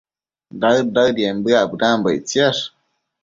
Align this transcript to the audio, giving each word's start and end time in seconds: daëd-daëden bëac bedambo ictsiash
daëd-daëden 0.61 1.37
bëac 1.43 1.65
bedambo 1.71 2.07
ictsiash 2.17 2.61